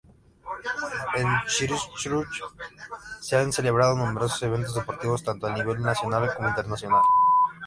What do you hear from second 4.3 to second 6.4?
eventos deportivos, tanto a nivel nacional